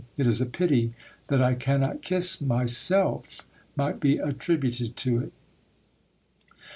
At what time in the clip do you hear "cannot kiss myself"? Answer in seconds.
1.53-3.47